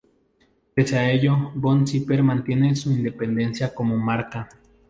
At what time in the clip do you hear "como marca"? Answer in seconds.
3.75-4.49